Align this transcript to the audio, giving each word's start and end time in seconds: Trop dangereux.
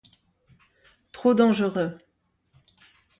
Trop 1.11 1.35
dangereux. 1.35 1.95